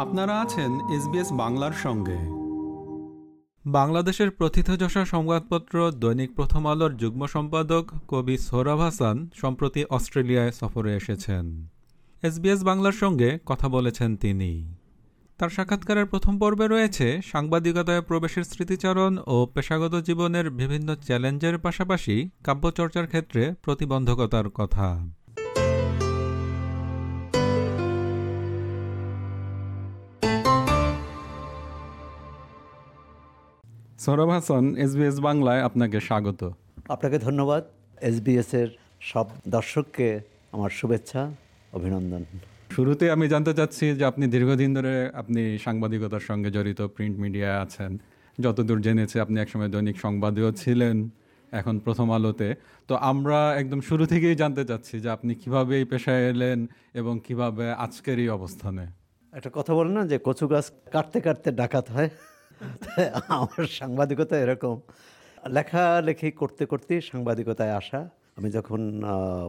[0.00, 2.16] আপনারা আছেন এসবিএস বাংলার সঙ্গে।
[3.70, 11.66] বাংলাদেশের প্রথিতযশা সংবাদপত্র দৈনিক প্রথম আলোর যুগ্ম সম্পাদক কবি সোহরাব হাসান সম্প্রতি অস্ট্রেলিয়ায় সফরে এসেছেন।
[12.22, 14.74] এসবিএস বাংলার সঙ্গে কথা বলেছেন তিনি।
[15.38, 23.06] তার সাক্ষাৎকারের প্রথম পর্বে রয়েছে সাংবাদিকতায় প্রবেশের স্মৃতিচারণ ও পেশাগত জীবনের বিভিন্ন চ্যালেঞ্জের পাশাপাশি কাব্যচর্চার
[23.06, 25.10] ক্ষেত্রে প্রতিবন্ধকতার কথা।
[34.04, 36.50] সৌরভ হাসান এসবিএস বাংলায় আপনাকে স্বাগত।
[36.88, 37.64] আপনাকে ধন্যবাদ।
[38.00, 38.68] এসবিএসের
[39.00, 40.20] সব দর্শককে
[40.52, 41.30] আমার শুভেচ্ছা
[41.72, 42.24] অভিনন্দন।
[42.70, 47.98] শুরুতে আমি জানতে চাচ্ছি যে আপনি দীর্ঘদিন ধরে আপনি সাংবাদিকতার সঙ্গে জড়িত প্রিন্ট মিডিয়ায় আছেন।
[48.40, 51.10] যতদূর জেনেছে আপনি একসময় দৈনিক সংবাদেও ছিলেন
[51.52, 52.54] এখন প্রথম আলোতে।
[52.88, 57.72] তো আমরা একদম শুরু থেকেই জানতে চাচ্ছি যে আপনি কীভাবে এই পেশায় এলেন এবং কীভাবে
[57.72, 58.86] আজকের এই অবস্থানে?
[59.32, 62.10] একটা কথা বলে না যে কচু গাছ কাটতে কাটতে ডাকাত হয়।
[63.28, 64.76] আমার সাংবাদিকতা এরকম।
[65.48, 68.00] লেখালেখি করতে করতে সাংবাদিকতায় আসা।
[68.36, 68.80] আমি যখন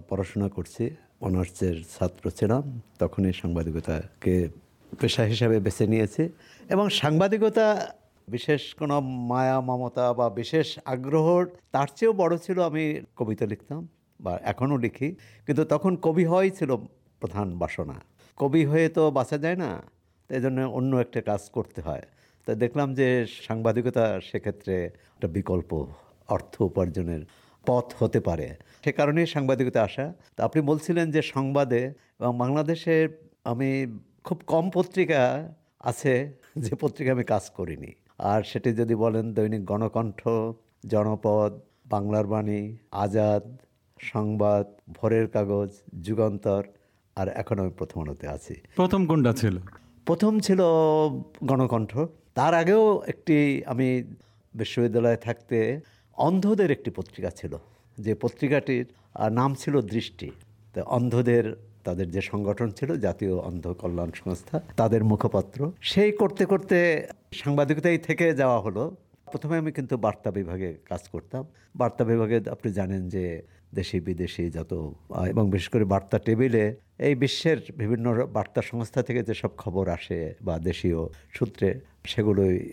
[0.09, 0.83] পড়াশোনা করছি,
[1.21, 2.63] অনার্সের ছাত্র ছিলাম,
[2.99, 4.35] তখনই সাংবাদিকতাকে
[4.99, 6.23] পেশা হিসাবে বেছে নিয়েছি
[6.69, 7.65] এবং সাংবাদিকতা
[8.27, 8.95] বিশেষ কোনো
[9.31, 11.27] মায়া, মমতা বা বিশেষ আগ্রহ
[11.71, 13.81] তার চেয়েও বড় ছিল আমি কবিতা লিখতাম
[14.19, 15.15] বা এখনও লিখি।
[15.45, 16.71] কিন্তু তখন কবি হওয়াই ছিল
[17.21, 17.97] প্রধান বাসনা।
[18.37, 19.69] কবি হয়ে তো বাঁচা যায় না
[20.29, 22.03] তাই জন্য অন্য একটা কাজ করতে হয়।
[22.45, 25.85] তা দেখলাম যে সাংবাদিকতা সেক্ষেত্রে একটা বিকল্প
[26.27, 27.21] অর্থ উপার্জনের
[27.65, 33.07] পথ হতে পারে। সে কারণেই সাংবাদিকতা আসা। তা আপনি বলছিলেন যে সংবাদে এবং বাংলাদেশে
[33.43, 39.65] আমি খুব কম পত্রিকা আছে যে পত্রিকা আমি কাজ করিনি। আর সেটি যদি বলেন দৈনিক
[39.65, 40.21] গণকণ্ঠ
[40.87, 43.43] জনপদ বাংলার বাণী আজাদ
[43.99, 45.69] সংবাদ ভোরের কাগজ
[46.01, 46.63] যুগান্তর
[47.15, 49.57] আর এখন আমি প্রথম আলোতে আছি। প্রথম কোনটা ছিল?
[50.05, 50.59] প্রথম ছিল
[51.43, 51.97] গণকণ্ঠ।
[52.37, 53.37] তার আগেও একটি
[53.73, 53.87] আমি
[54.55, 55.57] বিশ্ববিদ্যালয়ে থাকতে
[56.17, 57.53] অন্ধদের একটি পত্রিকা ছিল,
[57.97, 58.85] যে পত্রিকাটির
[59.39, 60.27] নাম ছিল দৃষ্টি।
[60.73, 61.45] তো অন্ধদের,
[61.87, 65.59] তাদের যে সংগঠন ছিল, জাতীয় অন্ধ কল্যাণ সংস্থা, তাদের মুখপাত্র।
[65.91, 66.77] সেই করতে করতে
[67.41, 68.83] সাংবাদিকতাই থেকে যাওয়া হলো।
[69.31, 71.43] প্রথমে আমি কিন্তু বার্তা বিভাগে কাজ করতাম।
[71.81, 73.25] বার্তা বিভাগে আপনি জানেন যে
[73.79, 74.71] দেশি বিদেশি যত
[75.31, 76.65] এবং বিশেষ করে বার্তা টেবিলে
[77.07, 78.05] এই বিশ্বের বিভিন্ন
[78.37, 80.99] বার্তা সংস্থা থেকে যেসব খবর আসে বা দেশীয়
[81.37, 81.69] সূত্রে
[82.05, 82.71] সেগুলোই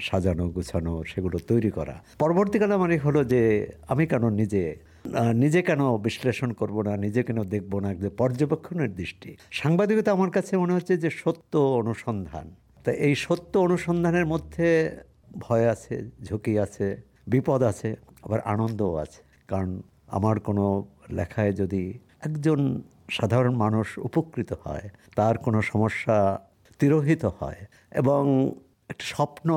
[0.00, 3.42] সাজানো, গুছানো, সেগুলো তৈরি করা। পরবর্তীকালে মানে হলো যে,
[3.88, 4.64] আমি কেন নিজে
[5.34, 10.52] নিজে কেন বিশ্লেষণ করব না, নিজে কেন দেখব না যে পর্যবেক্ষণের দৃষ্টি। সাংবাদিকতা আমার কাছে
[10.56, 12.46] মনে হচ্ছে যে, সত্য অনুসন্ধান।
[12.84, 14.68] তা এই সত্য অনুসন্ধানের মধ্যে
[15.38, 16.86] ভয় আছে, ঝুঁকি আছে,
[17.32, 24.88] বিপদ আছে, আবার আনন্দও আছে। কারণ আমার কোনো লেখায় যদি একজন সাধারণ মানুষ উপকৃত হয়,
[25.16, 26.16] তার কোনো সমস্যা
[26.78, 27.60] তিরোহিত হয়,
[27.92, 28.22] এবং
[28.88, 29.48] একটা স্বপ্ন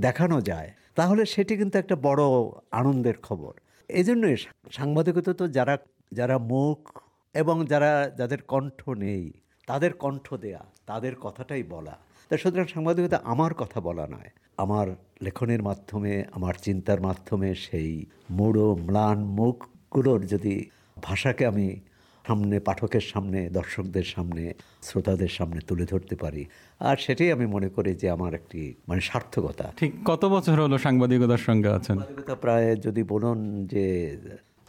[0.00, 2.22] দেখানো যায়, তাহলে সেটি কিন্তু একটা বড়
[2.70, 3.52] আনন্দের খবর।
[3.88, 4.36] এই জন্যই
[4.70, 5.78] সাংবাদিকতা তো যারা
[6.12, 7.00] যারা মুখ
[7.34, 9.32] এবং যারা, যাদের কণ্ঠ নেই,
[9.66, 11.98] তাদের কণ্ঠ দেয়া, তাদের কথাটাই বলা।
[12.28, 14.86] তা সুতরাং সাংবাদিকতা আমার কথা বলা নয়। আমার
[15.22, 20.70] লেখনের মাধ্যমে, আমার চিন্তার মাধ্যমে সেই মুড়ো, ম্লান মুখগুলোর যদি
[21.02, 21.80] ভাষাকে আমি
[22.26, 26.44] সামনে পাঠকের সামনে দর্শকদের সামনে শ্রোতাদের সামনে তুলে ধরতে পারি।
[26.80, 31.42] আর সেটাই আমি মনে করি যে আমার একটি মানে সার্থকতা। ঠিক কত বছর হলো সাংবাদিকতার
[31.48, 31.96] সঙ্গে আছেন?
[31.98, 33.84] সাংবাদিকতা প্রায় যদি বলুন যে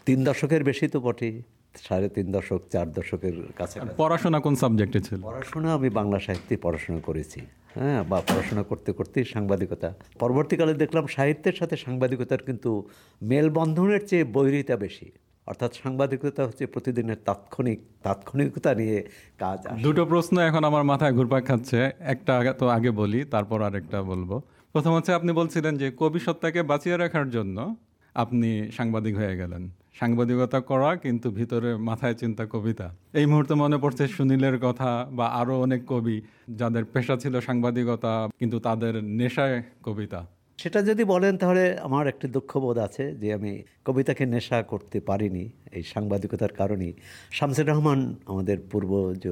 [0.05, 1.41] তিন দশকের বেশি তো বটেই।
[1.87, 5.21] সাড়ে তিন দশক চার দশকের কাছে পড়াশোনা কোন সাবজেক্টে ছিল?
[5.21, 7.39] পড়াশোনা আমি বাংলা সাহিত্যে পড়াশোনা করেছি।
[7.75, 12.89] হ্যাঁ বা পড়াশোনা করতে করতেই সাংবাদিকতা। পরবর্তীকালে দেখলাম সাহিত্যের সাথে সাংবাদিকতার কিন্তু
[13.21, 15.11] মেলবন্ধনের চেয়ে বৈরিতা বেশি।
[15.47, 18.97] অর্থাৎ সাংবাদিকতা হচ্ছে প্রতিদিনের তাৎক্ষণিক, তাৎক্ষণিকতা নিয়ে
[19.43, 21.79] কাজ দুটো প্রশ্ন এখন আমার মাথায় ঘুরপাক খাচ্ছে।
[22.13, 24.31] একটা তো আগে বলি, তারপর আরেকটা বলব।
[24.73, 27.57] প্রথম হচ্ছে, আপনি বলছিলেন যে কবি সত্তাকে বাঁচিয়ে রাখার জন্য
[28.15, 29.63] আপনি সাংবাদিক হয়ে গেলেন।
[29.99, 32.87] সাংবাদিকতা করা কিন্তু ভিতরে মাথায় চিন্তা কবিতা।
[33.19, 36.17] এই মুহূর্তে মনে পড়ছে সুনীলের কথা বা আরও অনেক কবি
[36.59, 40.19] যাদের পেশা ছিল সাংবাদিকতা, কিন্তু তাদের নেশায় কবিতা।
[40.59, 43.51] সেটা যদি বলেন তাহলে আমার একটি দুঃখবোধ আছে যে আমি
[43.85, 45.45] কবিতাকে নেশা করতে পারিনি,
[45.77, 46.93] এই সাংবাদিকতার কারণেই।
[47.37, 49.23] শামসুর রহমান, আমাদের পূর্বজ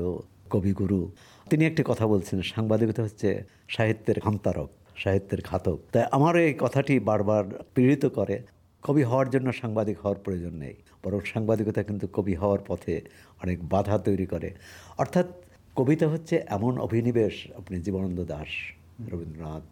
[0.53, 1.01] কবিগুরু,
[1.49, 3.29] তিনি একটি কথা বলছেন, সাংবাদিকতা হচ্ছে
[3.75, 4.69] সাহিত্যের হান্তারক
[5.03, 7.43] সাহিত্যের ঘাতক। তাই আমার এই কথাটি বারবার
[7.75, 8.35] পীড়িত করে।
[8.83, 13.01] কবি হওয়ার জন্য সাংবাদিক হওয়ার প্রয়োজন নেই, বরং সাংবাদিকতা কিন্তু কবি হওয়ার পথে
[13.43, 14.49] অনেক বাধা তৈরি করে।
[14.97, 15.27] অর্থাৎ
[15.75, 18.51] কবিতা হচ্ছে এমন অভিনিবেশ, আপনি জীবনানন্দ দাস,
[19.11, 19.63] রবীন্দ্রনাথ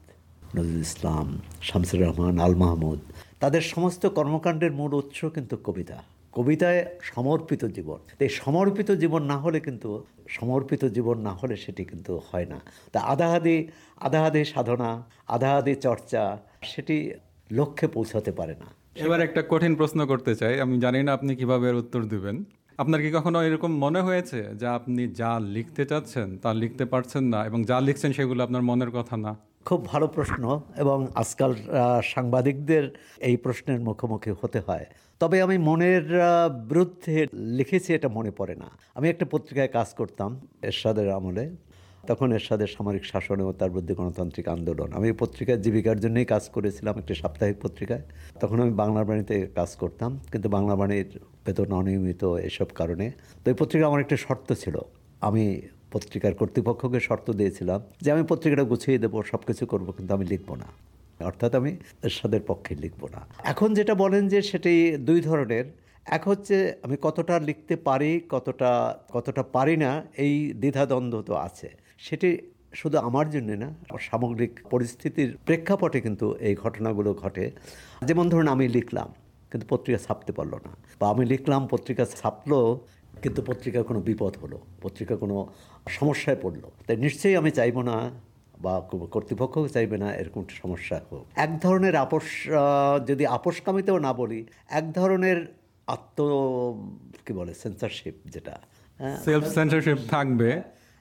[0.56, 3.00] নজরুল ইসলাম, শামসুর রহমান, আল মাহমুদ।
[3.40, 9.60] তাদের সমস্ত কর্মকাণ্ডের মূল উৎস কিন্তু কবিতা। কবিতায় সমর্পিত জীবন। এই সমর্পিত জীবন না হলে
[9.60, 12.60] কিন্তু, সমর্পিত জীবন না হলে সেটি কিন্তু হয় না।
[12.92, 13.68] তা আধাহাদি
[14.00, 17.12] আধাহাদি সাধনা আধাহাদি চর্চা, সেটি
[17.52, 18.66] লক্ষ্যে পৌঁছাতে পারে না।
[18.96, 22.44] এবার একটা কঠিন প্রশ্ন করতে চাই। আমি জানি না আপনি কীভাবে এর উত্তর দেবেন।
[22.78, 27.46] আপনার কি কখনো এরকম মনে হয়েছে যে আপনি যা লিখতে চাচ্ছেন তা লিখতে পারছেন না
[27.46, 29.51] এবং যা লিখছেন সেগুলো আপনার মনের কথা না?
[29.68, 30.44] খুব ভালো প্রশ্ন
[30.84, 31.52] এবং আজকাল
[32.14, 32.84] সাংবাদিকদের
[33.30, 34.86] এই প্রশ্নের মুখোমুখি হতে হয়।
[35.22, 36.06] তবে আমি মনের
[36.70, 37.16] বিরুদ্ধে
[37.58, 38.68] লিখেছি এটা মনে পড়ে না।
[38.98, 40.30] আমি একটা পত্রিকায় কাজ করতাম,
[40.70, 41.46] এরশাদের আমলে।
[42.10, 46.44] তখন এরশাদের সামরিক শাসন এবং তার বিরুদ্ধে গণতান্ত্রিক আন্দোলন। আমি এই পত্রিকার জীবিকার জন্যই কাজ
[46.56, 48.04] করেছিলাম, একটি সাপ্তাহিক পত্রিকায়।
[48.42, 51.10] তখন আমি বাংলা বাণীতে কাজ করতাম, কিন্তু বাংলা বাণীর
[51.46, 53.06] বেতন অনিয়মিত এসব কারণে।
[53.42, 54.76] তো এই পত্রিকা আমার একটা শর্ত ছিল।
[55.28, 55.46] আমি
[55.94, 60.50] পত্রিকার কর্তৃপক্ষকে শর্ত দিয়েছিলাম যে আমি পত্রিকাটা গুছিয়ে দেবো সব কিছু করব, কিন্তু আমি লিখব
[60.62, 60.68] না।
[61.30, 61.72] অর্থাৎ আমি
[62.06, 63.22] এরশাদের পক্ষে লিখব না।
[63.52, 64.74] এখন যেটা বলেন যে সেটি
[65.08, 65.66] দুই ধরনের।
[66.06, 66.56] এক হচ্ছে
[66.86, 68.72] আমি কতটা লিখতে পারি, কতটা
[69.16, 69.92] কতটা পারি না,
[70.26, 71.68] এই দ্বিধাদ্বন্দ্ব তো আছে।
[71.98, 72.30] সেটি
[72.74, 73.70] শুধু আমার জন্যে না
[74.10, 77.46] সামগ্রিক পরিস্থিতির প্রেক্ষাপটে কিন্তু এই ঘটনাগুলো ঘটে।
[78.08, 79.10] যেমন ধরুন আমি লিখলাম,
[79.52, 82.60] কিন্তু পত্রিকা ছাপতে পারল না। বা আমি লিখলাম, পত্রিকা ছাপলো
[83.24, 85.36] কিন্তু পত্রিকার কোনো বিপদ হলো পত্রিকা কোনো
[85.98, 87.98] সমস্যায় পড়ল। তাই নিশ্চয়ই আমি চাইব না
[88.64, 88.74] বা
[89.14, 92.26] কর্তৃপক্ষও চাইবে না এরকম সমস্যা হোক। এক ধরনের আপোষ
[93.10, 94.40] যদি আপোষকামিতেও না বলি
[94.80, 95.40] এক ধরনের
[95.88, 96.20] আত্ম
[97.26, 98.56] কি বলে সেন্সারশিপ যেটা
[99.00, 99.18] হ্যাঁ?
[99.26, 100.50] সেলফ সেন্সারশিপ থাকবে।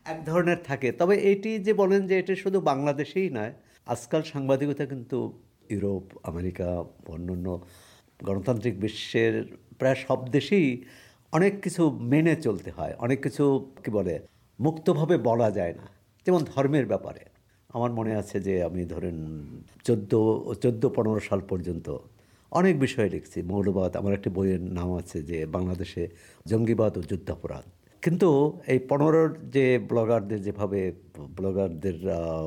[0.06, 3.52] এক ধরনের থাকে। তবে এটি যে বলেন যে এটি শুধু বাংলাদেশেই নয়
[3.87, 5.19] আজকাল সাংবাদিকতা কিন্তু
[5.75, 6.69] ইউরোপ আমেরিকা
[7.14, 7.46] অন্যান্য
[8.20, 9.34] গণতান্ত্রিক বিশ্বের
[9.78, 10.69] প্রায় সব দেশেই
[11.32, 14.21] অনেক কিছু মেনে চলতে হয়, অনেক কিছু, কি বলে,
[14.61, 15.82] মুক্তভাবে বলা যায় না।
[16.27, 17.21] যেমন ধর্মের ব্যাপারে।
[17.69, 19.17] আমার মনে আছে যে আমি ধরেন
[19.85, 20.12] চোদ্দ
[20.55, 21.97] চোদ্দ, পনেরো সাল পর্যন্ত
[22.50, 26.09] অনেক বিষয়ে লিখছি। মৌলবাদ, আমার একটি বইয়ের নাম আছে যে বাংলাদেশে
[26.47, 31.94] জঙ্গিবাদ ও যুদ্ধাপরাধ। কিন্তু এই পনেরোর যে ব্লগারদের যেভাবে ব্লগারদের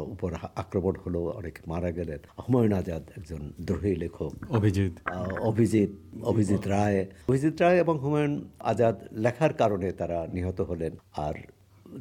[0.06, 5.10] উপর আক্রমণ হলো অনেকে মারা গেলেন। হুমায়ুন আজাদ একজন দ্রোহী লেখক। অভিজিৎ।
[5.42, 5.90] অভিজিৎ
[6.24, 11.34] অভিজিৎ রায়। অভিজিৎ রায় এবং হুমায়ুন আজাদ লেখার কারণে তারা নিহত হলেন। আর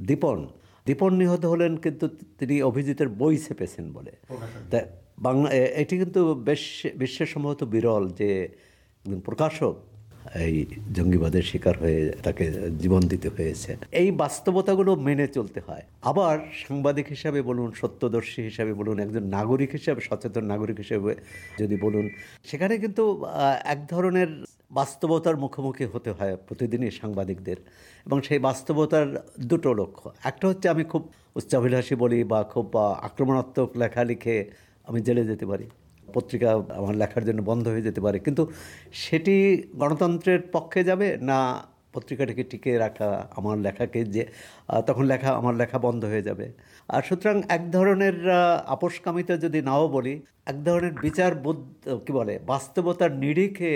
[0.07, 0.49] দীপন
[0.87, 2.09] দীপন নিহত হলেন কিন্তু
[2.39, 4.13] তিনি অভিজিতের বই ছেপেছেন বলে।
[4.71, 4.81] তা
[5.19, 9.77] বাংলা এটি কিন্তু বেশ বিশ্বের সম্ভবত বিরল যে একজন প্রকাশক
[10.35, 12.45] এই জঙ্গিবাদের শিকার হয়ে তাকে
[12.79, 18.99] জীবন দিতে হয়েছে। এই বাস্তবতাগুলো মেনে চলতে হয়। আবার সাংবাদিক হিসাবে বলুন, সত্যদর্শী হিসাবে বলুন,
[18.99, 21.15] একজন নাগরিক হিসাবে, সচেতন নাগরিক হিসেবে
[21.59, 22.09] যদি বলুন,
[22.45, 23.25] সেখানে কিন্তু
[23.65, 27.57] এক ধরনের বাস্তবতার মুখোমুখি হতে হয় প্রতিদিনই সাংবাদিকদের।
[28.07, 29.07] এবং সেই বাস্তবতার
[29.41, 34.37] দুটো লক্ষ্য। একটা হচ্ছে আমি খুব উচ্চাভিলাষী বলি বা খুব আক্রমণাত্মক লেখা লিখে
[34.85, 35.67] আমি জেলে যেতে পারি।
[36.17, 36.51] পত্রিকা
[36.81, 38.43] আমার লেখার জন্য বন্ধ হয়ে যেতে পারে। কিন্তু
[39.05, 39.37] সেটি
[39.83, 41.39] গণতন্ত্রের পক্ষে যাবে না
[41.95, 44.23] পত্রিকাটিকে টিকে রাখা আমার লেখাকে যে
[44.89, 46.47] তখন লেখা, আমার লেখা বন্ধ হয়ে যাবে।
[46.95, 48.17] আর সুতরাং এক ধরনের
[48.75, 50.15] আপোষকামিতা যদি নাও বলি,
[50.51, 51.61] এক ধরনের বিচার বোধ,
[52.05, 53.73] কী বলে, বাস্তবতার নিরিখে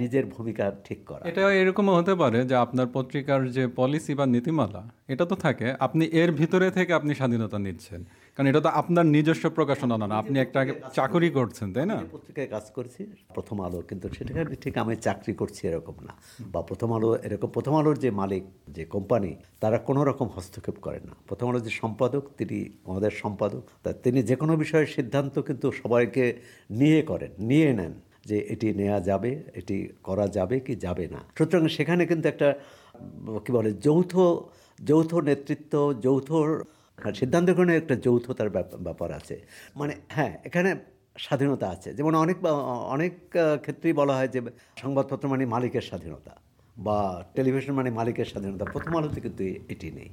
[0.00, 4.82] নিজের ভূমিকা ঠিক করা। এটা এরকমও হতে পারে যে আপনার পত্রিকার যে পলিসি বা নীতিমালা,
[5.12, 8.00] এটা তো থাকে। আপনি এর ভিতরে থেকে আপনি স্বাধীনতা নিচ্ছেন।
[8.36, 10.60] কারণ এটা তো আপনার নিজস্ব প্রকাশনা না আপনি একটা
[10.96, 11.96] চাকরি করছেন তাই না?
[12.12, 13.00] পত্রিকায় কাজ করছি
[13.34, 16.12] প্রথম আলো কিন্তু সেটাকে ঠিক আমি চাকরি করছি এরকম না।
[16.52, 18.44] বা প্রথম আলো এরকম প্রথম আলোর যে মালিক
[18.76, 19.30] যে কোম্পানি
[19.60, 24.22] তারা কোনো রকম হস্তক্ষেপ করেন না। প্রথম আলোর যে সম্পাদক তিনি আমাদের সম্পাদক তা তিনি
[24.22, 26.24] যে কোনো বিষয়ের সিদ্ধান্ত কিন্তু সবাইকে
[26.70, 27.92] নিয়ে করেন নিয়ে নেন
[28.26, 32.48] যে এটি নেওয়া যাবে এটি করা যাবে কি যাবে না। সুতরাং সেখানে কিন্তু একটা
[33.44, 34.12] কি বলে যৌথ
[34.84, 36.30] যৌথ নেতৃত্ব যৌথ
[36.96, 39.46] আর সিদ্ধান্ত গ্রহণের একটা যৌথতার ব্যাপ- ব্যাপার আছে।
[39.76, 40.76] মানে হ্যাঁ এখানে
[41.18, 42.44] স্বাধীনতা আছে। যেমন অনেক
[42.88, 43.12] অনেক
[43.60, 44.40] ক্ষেত্রেই বলা হয় যে
[44.76, 46.36] সংবাদপত্র মানে মালিকের স্বাধীনতা
[46.78, 50.08] বা টেলিভিশন মানে মালিকের স্বাধীনতা। প্রথম আলোতে কিন্তু এটি নেই।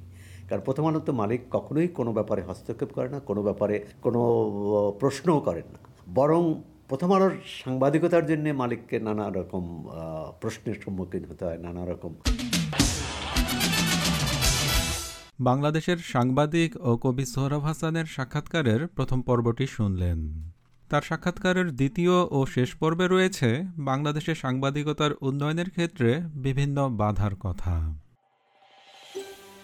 [0.48, 4.20] কারণ প্রথম আলো তো মালিক কখনোই কোনো ব্যাপারে হস্তক্ষেপ করে না, কোনো ব্যাপারে কোনো
[5.00, 5.78] প্রশ্নও করেন না।
[6.14, 7.32] বরং প্রথম আলোর
[7.64, 9.88] সাংবাদিকতার জন্য মালিককে নানা রকম
[10.40, 12.14] প্রশ্নের সম্মুখীন হতে হয়, নানা রকম
[15.40, 20.50] বাংলাদেশের সাংবাদিক ও কবি সোহরাব হাসানের সাক্ষাৎকারের প্রথম পর্বটি শুনলেন।
[20.90, 27.94] তার সাক্ষাৎকারের দ্বিতীয় ও শেষ পর্বে রয়েছে বাংলাদেশের সাংবাদিকতার উন্নয়নের ক্ষেত্রে বিভিন্ন বাধার কথা।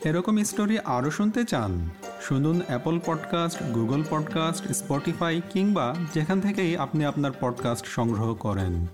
[0.04, 1.90] এরকম স্টোরি আরও শুনতে চান?
[2.20, 8.86] শুনুন Apple podcast Google podcast Spotify কিংবা যেখান থেকেই আপনি আপনার পডকাস্ট সংগ্রহ করেন।